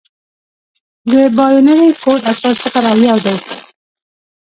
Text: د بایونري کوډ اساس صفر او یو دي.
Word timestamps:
د 1.11 1.13
بایونري 1.37 1.87
کوډ 2.03 2.19
اساس 2.31 2.55
صفر 2.63 2.83
او 2.91 2.97
یو 3.07 3.17
دي. 3.25 3.35